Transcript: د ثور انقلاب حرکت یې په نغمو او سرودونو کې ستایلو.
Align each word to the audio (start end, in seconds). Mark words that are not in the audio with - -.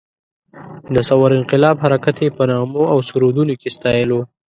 د 0.93 0.97
ثور 1.09 1.29
انقلاب 1.39 1.75
حرکت 1.83 2.17
یې 2.23 2.29
په 2.37 2.43
نغمو 2.49 2.83
او 2.93 2.99
سرودونو 3.09 3.53
کې 3.61 3.69
ستایلو. 3.77 4.19